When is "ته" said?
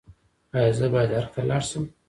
1.33-1.41